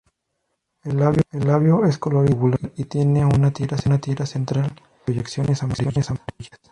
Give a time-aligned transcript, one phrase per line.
[0.83, 6.11] El labio es colorido y tubular y tiene una tira central de proyecciones amarillas.